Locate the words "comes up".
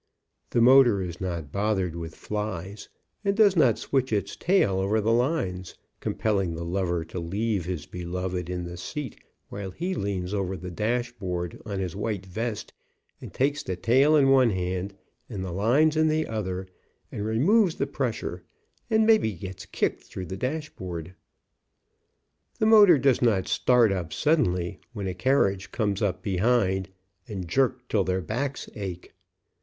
25.71-26.23